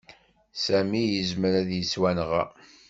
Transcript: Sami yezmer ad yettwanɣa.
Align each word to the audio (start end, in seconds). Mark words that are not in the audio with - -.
Sami 0.63 1.03
yezmer 1.05 1.53
ad 1.61 1.69
yettwanɣa. 1.73 2.43